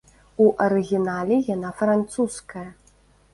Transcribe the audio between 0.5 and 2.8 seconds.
арыгінале яна французская.